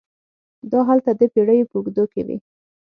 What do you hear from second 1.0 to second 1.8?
د پېړیو په